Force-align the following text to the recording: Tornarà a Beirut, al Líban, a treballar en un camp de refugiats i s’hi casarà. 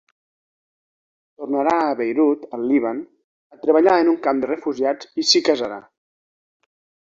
Tornarà 1.41 1.75
a 1.81 1.91
Beirut, 1.99 2.47
al 2.59 2.65
Líban, 2.71 3.03
a 3.57 3.59
treballar 3.67 3.95
en 4.05 4.11
un 4.15 4.19
camp 4.25 4.41
de 4.45 4.51
refugiats 4.53 5.13
i 5.13 5.27
s’hi 5.33 5.43
casarà. 5.51 5.79